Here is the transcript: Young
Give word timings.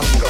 Young 0.00 0.29